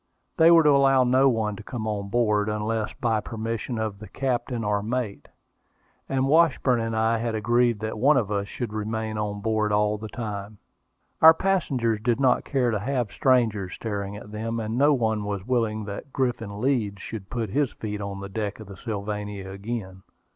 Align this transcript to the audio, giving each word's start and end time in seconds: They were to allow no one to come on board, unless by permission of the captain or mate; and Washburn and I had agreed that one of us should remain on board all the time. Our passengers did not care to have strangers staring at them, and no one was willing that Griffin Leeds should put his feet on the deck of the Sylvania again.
They 0.37 0.49
were 0.49 0.63
to 0.63 0.71
allow 0.71 1.03
no 1.03 1.29
one 1.29 1.55
to 1.57 1.61
come 1.61 1.85
on 1.85 2.09
board, 2.09 2.49
unless 2.49 2.91
by 2.93 3.19
permission 3.19 3.77
of 3.77 3.99
the 3.99 4.07
captain 4.07 4.63
or 4.63 4.81
mate; 4.81 5.27
and 6.09 6.27
Washburn 6.27 6.79
and 6.81 6.95
I 6.95 7.19
had 7.19 7.35
agreed 7.35 7.81
that 7.81 7.99
one 7.99 8.17
of 8.17 8.31
us 8.31 8.47
should 8.47 8.73
remain 8.73 9.19
on 9.19 9.41
board 9.41 9.71
all 9.71 9.99
the 9.99 10.07
time. 10.09 10.57
Our 11.21 11.35
passengers 11.35 11.99
did 12.01 12.19
not 12.19 12.45
care 12.45 12.71
to 12.71 12.79
have 12.79 13.11
strangers 13.11 13.75
staring 13.75 14.17
at 14.17 14.31
them, 14.31 14.59
and 14.59 14.75
no 14.75 14.91
one 14.91 15.23
was 15.23 15.45
willing 15.45 15.85
that 15.85 16.11
Griffin 16.11 16.59
Leeds 16.59 16.99
should 17.03 17.29
put 17.29 17.51
his 17.51 17.71
feet 17.73 18.01
on 18.01 18.21
the 18.21 18.27
deck 18.27 18.59
of 18.59 18.65
the 18.65 18.77
Sylvania 18.77 19.51
again. 19.51 20.01